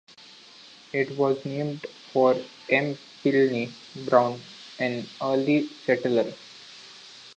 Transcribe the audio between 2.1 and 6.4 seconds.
for M. Pliny Brown, an early settler.